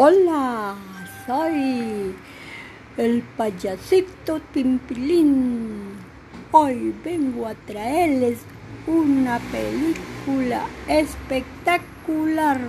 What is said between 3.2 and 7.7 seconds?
payasito Pimpilín. Hoy vengo a